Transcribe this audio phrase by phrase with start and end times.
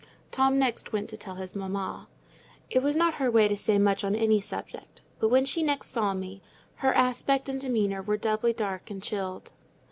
[0.31, 2.07] Tom next went to tell his mamma.
[2.71, 5.89] It was not her way to say much on any subject; but, when she next
[5.89, 6.41] saw me,
[6.77, 9.51] her aspect and demeanour were doubly dark and chilled.